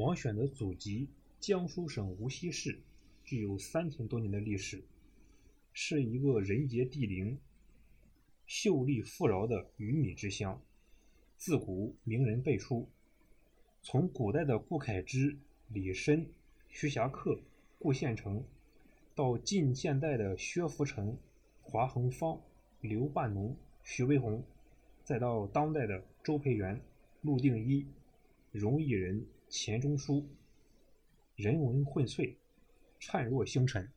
[0.00, 2.80] 王选的祖籍江苏省无锡市，
[3.22, 4.82] 具有三千多年的历史，
[5.74, 7.38] 是一个人杰地灵、
[8.46, 10.58] 秀丽富饶的鱼米之乡。
[11.36, 12.88] 自古名人辈出，
[13.82, 15.36] 从古代的顾恺之、
[15.68, 16.26] 李绅、
[16.70, 17.38] 徐霞客、
[17.78, 18.42] 顾宪成，
[19.14, 21.14] 到近现代的薛福成、
[21.60, 22.40] 华恒芳、
[22.80, 24.42] 刘半农、徐悲鸿，
[25.04, 26.80] 再到当代的周培源、
[27.20, 27.86] 陆定一、
[28.50, 29.22] 荣毅仁。
[29.50, 30.24] 钱钟书，
[31.34, 32.36] 人文荟萃，
[33.00, 33.90] 灿若星辰。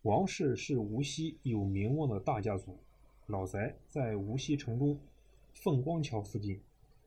[0.00, 2.78] 王氏是无锡有名望的大家族，
[3.26, 4.98] 老宅在无锡城中
[5.52, 6.58] 凤光桥附近，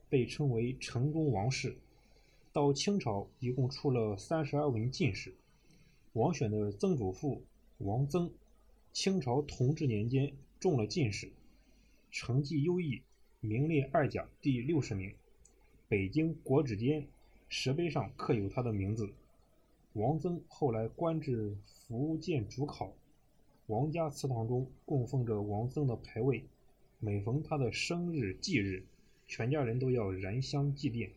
[0.08, 1.76] 被称为城中王氏。
[2.52, 5.34] 到清朝，一共出了三十二位进士。
[6.12, 7.42] 王选的曾祖父
[7.78, 8.32] 王曾，
[8.92, 11.32] 清朝同治年间中了进士，
[12.12, 13.02] 成绩优异，
[13.40, 15.12] 名列二甲第六十名。
[15.90, 17.08] 北京国子监
[17.48, 19.12] 石碑上刻有他的名字。
[19.94, 22.94] 王曾后来官至福建主考，
[23.66, 26.44] 王家祠堂中供奉着王曾的牌位，
[27.00, 28.84] 每逢他的生日忌日，
[29.26, 31.10] 全家人都要燃香祭奠。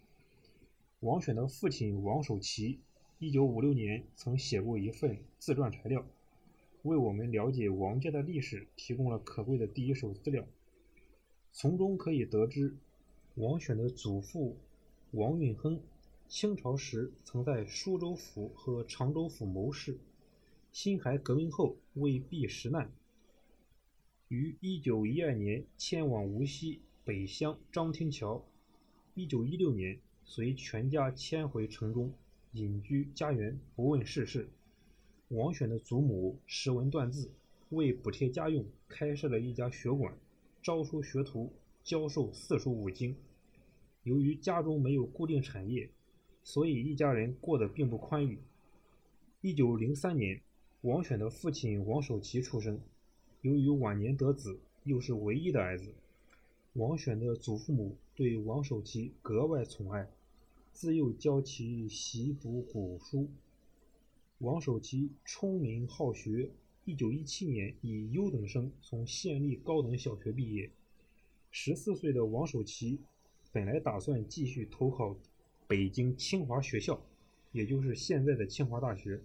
[1.01, 2.79] 王选的父亲王守祺，
[3.19, 6.03] 一九五六年曾写过一份自传材料，
[6.81, 10.43] 为我们了解王家的历史提供了可贵的第一手资料。
[11.51, 12.75] 从中可以得知。
[13.35, 14.59] 王选的祖父
[15.09, 15.81] 王运亨，
[16.27, 19.97] 清朝时曾在舒州府和常州府谋士。
[20.71, 22.91] 辛亥革命后为避时难，
[24.27, 28.45] 于1912年迁往无锡北乡张厅桥。
[29.15, 32.13] 1916年随全家迁回城中，
[32.51, 34.47] 隐居家园，不问世事。
[35.29, 37.31] 王选的祖母识文断字，
[37.69, 40.15] 为补贴家用，开设了一家学馆，
[40.61, 41.51] 招收学徒。
[41.83, 43.13] 教授四书五经。
[44.03, 45.89] 由于家中没有固定产业，
[46.41, 48.39] 所以一家人过得并不宽裕。
[49.41, 50.41] 一九零三年，
[50.83, 52.79] 王选的父亲王守祺出生。
[53.41, 55.93] 由于晚年得子，又是唯一的儿子，
[56.71, 60.09] 王选的祖父母对王守祺格外宠爱，
[60.71, 63.27] 自幼教其习读古书。
[64.37, 66.49] 王守祺聪明好学，
[66.85, 70.71] 一九一七年以优等生从县立高等小学毕业。
[71.55, 72.99] 十四岁的王守祺
[73.51, 75.15] 本来打算继续投考
[75.67, 76.99] 北京清华学校，
[77.51, 79.21] 也就是现在的清华大学。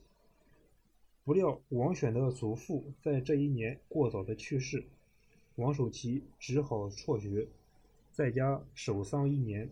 [1.24, 4.84] 不料王选的祖父在这一年过早的去世，
[5.54, 7.48] 王守祺只好辍学，
[8.12, 9.70] 在家守丧一年。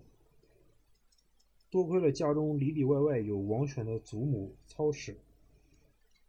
[1.70, 5.18] 多亏了家中里里外外有王选的祖母操持，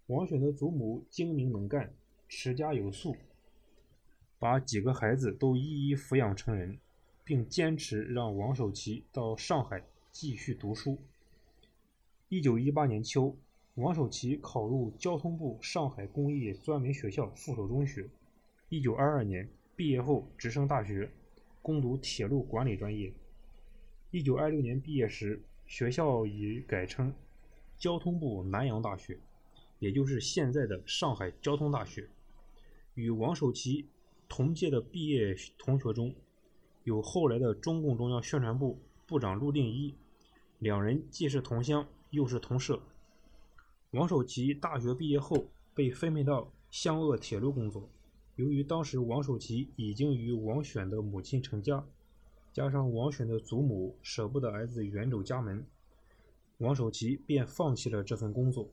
[0.08, 1.96] 王选的祖母精明能干，
[2.28, 3.16] 持家有素。
[4.40, 6.78] 把几个孩子都一一抚养成人，
[7.24, 11.00] 并坚持让王守祺到上海继续读书。
[12.30, 13.36] 一九一八年秋，
[13.76, 18.08] 王守祺考入交通部上海工业专门学校附属中学。
[18.70, 21.10] 一九二二年毕业后直升大学，
[21.64, 23.12] 攻读铁路管理专业。
[24.12, 27.12] 一九二六年毕业时，学校已改称
[27.76, 29.18] 交通部南洋大学，
[29.80, 32.08] 也就是现在的上海交通大学。
[32.94, 33.88] 与王守祺。
[34.30, 36.14] 同届的毕业同学中，
[36.84, 39.96] 有后来的中共中央宣传部部长陆定一，
[40.60, 42.82] 两人既是同乡，又是同社。
[43.92, 47.90] 王守祺大学毕业后被分配到湘鄂铁路工作，
[48.36, 51.84] 由于当时王守祺已经与王选的母亲成家，
[52.52, 55.66] 加上王选的祖母舍不得儿子远走家门，
[56.58, 58.70] 王守祺便放弃了这份工作。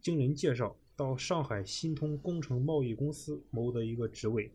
[0.00, 4.52] 经人介绍，到上海新通工程贸易公司谋得一个职位。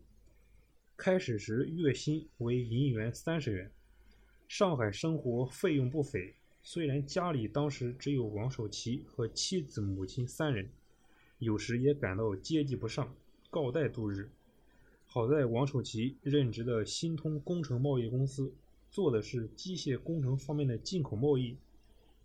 [1.02, 3.70] 开始时月薪为银元三十元，
[4.46, 6.34] 上海生活费用不菲。
[6.62, 10.68] 虽然家里当时只有王守祺和妻子、母亲三人，
[11.38, 13.14] 有时也感到接济不上，
[13.48, 14.28] 告贷度日。
[15.06, 18.52] 好在王守祺任职的新通工程贸易公司
[18.90, 21.56] 做的是机械工程方面的进口贸易。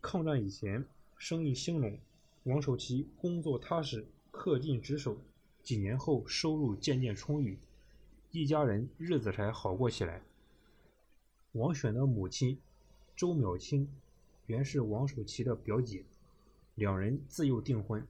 [0.01, 0.83] 抗战以前，
[1.17, 1.97] 生意兴隆，
[2.43, 5.17] 王守祺工作踏实，恪尽职守。
[5.63, 7.57] 几年后，收入渐渐充裕。
[8.35, 10.21] 一家人日子才好过起来。
[11.53, 12.59] 王选的母亲
[13.15, 13.87] 周淼清
[14.47, 16.03] 原是王守奇的表姐，
[16.75, 18.05] 两人自幼订婚。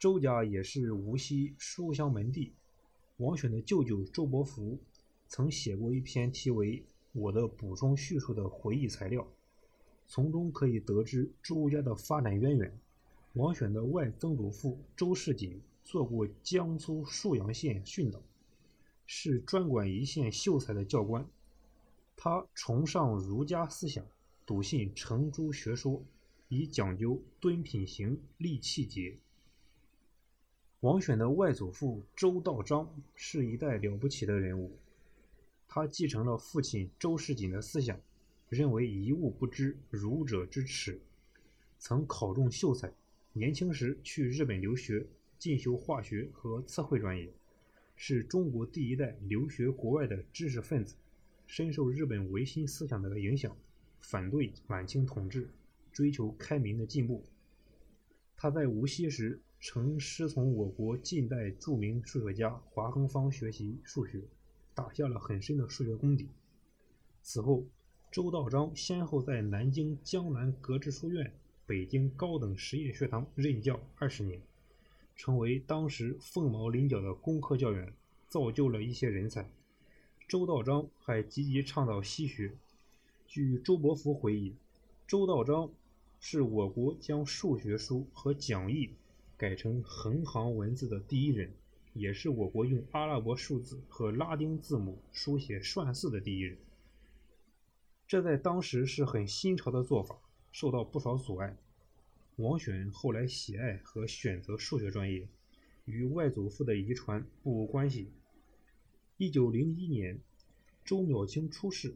[0.00, 2.52] 周家也是无锡书香门第。
[3.18, 4.76] 王选的舅舅周伯福
[5.28, 6.78] 曾写过一篇题为
[7.12, 9.24] 《我的补充叙述》的回忆材料，
[10.08, 12.76] 从中可以得知周家的发展渊源。
[13.34, 18.20] 王选的外曾祖父周世锦做过江苏沭阳县训导。
[19.12, 21.28] 是专管一线秀才的教官，
[22.16, 24.06] 他崇尚儒家思想，
[24.46, 26.00] 笃信程朱学说，
[26.46, 29.18] 以讲究敦品行、立气节。
[30.78, 34.70] 王选的外祖父周道章是一代了不起的人物，
[35.66, 38.00] 他继承了父亲周世锦的思想，
[38.48, 41.00] 认为一物不知，儒者之耻。
[41.80, 42.92] 曾考中秀才，
[43.32, 45.04] 年轻时去日本留学，
[45.36, 47.28] 进修化学和测绘专业，
[48.02, 50.96] 是中国第一代留学国外的知识分子，
[51.46, 53.54] 深受日本维新思想的影响，
[53.98, 55.50] 反对满清统治，
[55.92, 57.22] 追求开明的进步。
[58.38, 64.22] 他在无锡时曾师从我国近代著名数学家华恒芳学习数学，
[64.74, 66.26] 打下了很深的数学功底。
[67.20, 67.66] 此后，
[68.10, 71.30] 周道章先后在南京江南格致书院。
[71.66, 74.40] 北京高等实验学堂任教二十年，
[75.20, 77.92] 成为当时凤毛麟角的工科教员，
[78.26, 79.46] 造就了一些人才。
[80.26, 82.56] 周道章还积极倡导西学。
[83.26, 84.56] 据周伯福回忆，
[85.06, 85.70] 周道章
[86.20, 88.94] 是我国将数学书和讲义
[89.36, 91.52] 改成横行文字的第一人，
[91.92, 96.56] 也是我国用阿拉伯数字和拉丁字母书写算式的第一人。
[98.08, 100.16] 这在当时是很新潮的做法。
[100.50, 101.58] 受到不少阻碍。
[102.40, 105.28] 王选后来喜爱和选择数学专业，
[105.84, 108.10] 与外祖父的遗传不无关系。
[109.18, 110.18] 一九零一年，
[110.82, 111.94] 周淼清出世，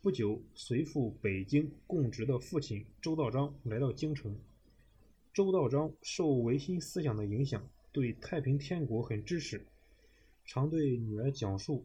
[0.00, 4.38] 不久随父北京供职的父亲周道章来到京城。
[5.32, 9.66] 周道章受维新思想的影响，对太平天国很支持，
[10.44, 11.84] 常对女儿讲述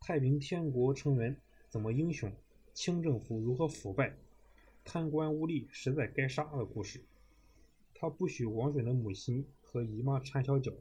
[0.00, 1.36] 太平天国成员
[1.68, 2.32] 怎么英雄，
[2.74, 4.16] 清政府如何腐败。
[4.84, 7.04] 贪官污吏实在该杀的故事。
[7.94, 10.72] 他不许王选的母亲和姨妈缠小脚，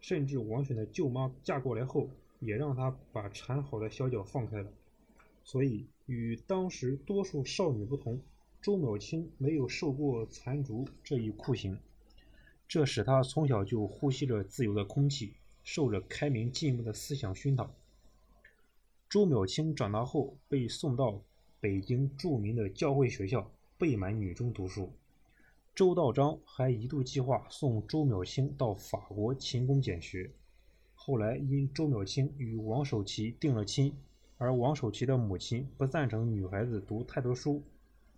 [0.00, 4.70] 甚至王选的舅妈嫁过来后，也让他把缠好的小脚放开了。
[5.42, 8.20] 所以与当时多数少女不同，
[8.60, 11.78] 周淼清没有受过残烛这一酷刑，
[12.68, 17.74] 这使他从小就呼吸着自由的空气，受着开明进步的思想熏陶。
[19.08, 21.22] 周淼清长大后被送到。
[21.66, 24.88] 北京著名的教会学校贝满女中读书，
[25.74, 30.30] 周道章还一度计划送周淼清到法国勤工俭学。
[30.94, 33.92] 后来因周淼清与王守祺定了亲，
[34.38, 37.60] 而王守祺的母亲不赞成女孩子读太多书，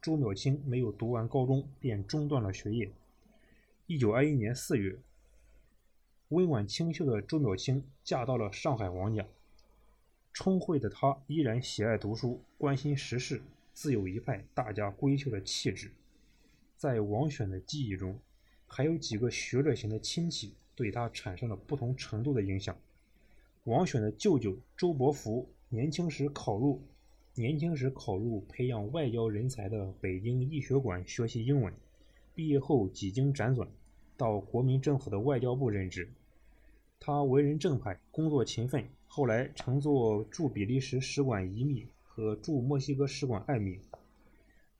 [0.02, 2.90] 周淼清没有读完高中便中断了学业。
[3.86, 4.98] 一九二一年四月，
[6.28, 9.24] 温婉清秀的周淼清嫁到了上海王家。
[10.40, 13.42] 聪慧的他依然喜爱读书，关心时事，
[13.74, 15.90] 自有一派大家闺秀的气质。
[16.76, 18.16] 在王选的记忆中，
[18.64, 22.78] 还有几个学者型的亲戚对他产生了不同程度的影响。
[23.64, 26.80] 王选的舅舅周伯福年轻时考入
[27.34, 31.74] 年轻时考入培养外交人才的北京医学馆学习英文，
[32.36, 33.68] 毕业后几经辗转，
[34.16, 36.08] 到国民政府的外交部任职。
[37.00, 38.84] 他为人正派，工作勤奋。
[39.06, 43.80] 后来乘坐驻比利时使馆一秘和驻墨西哥使馆爱秘，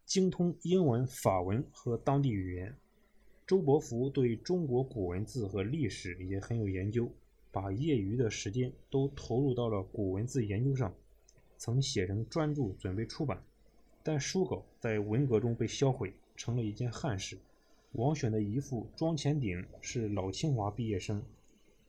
[0.05, 2.75] 精通英文、法文和当地语言。
[3.47, 7.11] 周伯福对中国古文字和历史也很有研究，
[7.51, 10.93] 把业余的时间都投入到了古文字研究上，
[11.57, 13.43] 曾写成专著准备出版，
[14.03, 17.39] 但书稿在文革中被销毁，成了一件憾事。
[17.93, 21.23] 王选的姨父庄前鼎是老清华毕业生。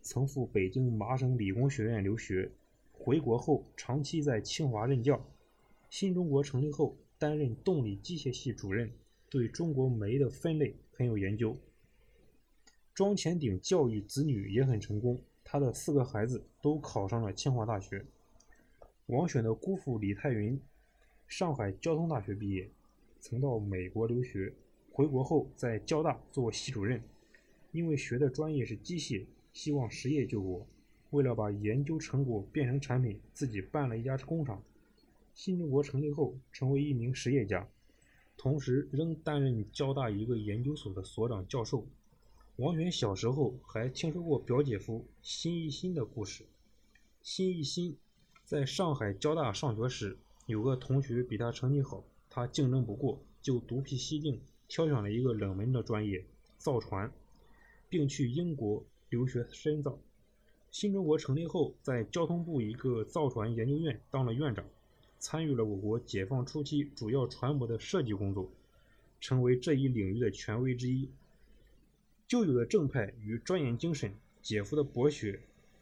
[0.10, 2.50] 曾赴北京麻省理工学院留学，
[2.92, 5.24] 回国后长期在清华任教。
[5.88, 8.92] 新中国成立后，担任动力机械系主任，
[9.30, 11.56] 对中国煤的分类很有研究。
[12.92, 18.04] 庄前鼎教育子女也很成功，他的四个孩子都考上了清华大学。
[19.06, 20.60] 王选的姑父李太云，
[21.28, 22.68] 上海交通大学毕业，
[23.20, 24.51] 曾到美国留学，
[24.92, 27.00] 回国后在交大做系主任，
[27.72, 29.24] 因为学的专业是机械。
[29.60, 30.66] 希望实业救国，
[31.10, 34.63] 为了把研究成果变成产品，自己办了一家工厂。
[35.36, 37.68] 新中国成立后，成为一名实业家，
[38.38, 41.86] 同时仍担任交大一个研究所的所长教授。
[42.56, 46.46] 王选小时候还听说过表姐夫辛一新的故事。
[47.22, 47.98] 辛一新
[48.46, 54.39] 在上海交大上学时，有个同学比他成绩好，他竞争不过，就独辟蹊径，
[54.70, 56.24] 挑选了一个冷门的专业——
[56.58, 57.12] 造船，
[57.89, 58.86] 并去英国。
[59.10, 60.00] 留学深造。
[60.72, 64.63] 新中国成立后，在交通部一个造船研究院当了院长，
[65.18, 68.51] 参与了我国解放初期主要船舶的设计工作，
[69.20, 71.10] 成为这一领域的权威之一。
[72.28, 74.13] 舅舅的正派与专研精神，
[74.44, 75.39] 姐夫的博学，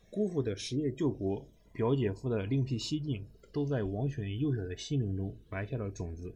[0.10, 6.34] 姑父的实业救国，表姐夫的另辟蹊径，都在王选幼小的心灵中埋下了种子。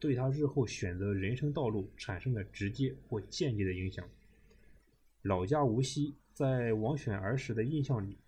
[0.00, 4.04] 对他日后选择人生道路产生了直接或间接的影响。
[5.22, 8.18] 老家无锡，在王选儿时的印象里，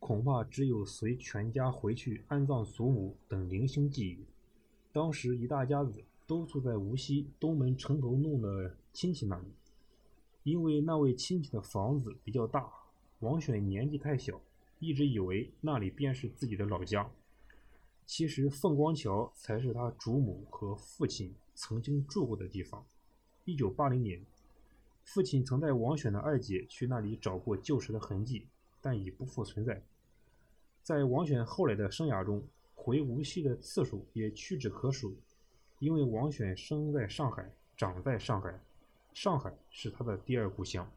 [0.00, 4.24] 恐怕只有随全家回去安葬祖母等零星记忆。
[4.90, 9.44] 当时一大家子都住在无锡东门城头弄的亲戚那里，
[10.44, 12.72] 因为那位亲戚的房子比较大，
[13.20, 14.40] 王选年纪太小，
[14.78, 17.06] 一直以为那里便是自己的老家。
[18.06, 22.82] 其实凤光桥才是他祖母和父亲曾经住过的地方。
[23.44, 24.24] 一九八零年，
[25.04, 28.46] 父亲曾带王选的二姐去那里找过旧时的痕迹，
[28.80, 29.82] 但已不复存在。
[30.82, 32.42] 在王选后来的生涯中，
[32.74, 35.14] 回无锡的次数也屈指可数，
[35.78, 38.58] 因为王选生在上海，长在上海，
[39.12, 40.90] 上海是他的第二故乡。